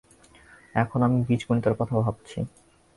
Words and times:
এখন 0.75 0.99
আমি 1.01 1.17
বীজগণিতের 1.27 1.75
কথা 1.79 1.95
ভাবছি। 1.97 2.37